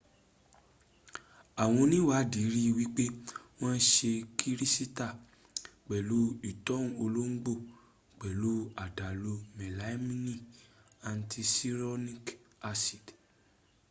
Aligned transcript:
àwọn 1.61 1.79
oníiwàdí 1.85 2.41
ri 2.53 2.63
wíp 2.77 2.95
wọ́n 3.59 3.77
se 3.91 4.11
kírísítà 4.37 5.07
pẹ̀lú 5.87 6.17
ìtọo 6.51 6.83
olóńgbò 7.03 7.53
pẹ̀lú 8.19 8.51
àdàlù 8.83 9.33
melamine 9.57 10.35
àticyanuric 11.09 12.25
acid 12.69 13.05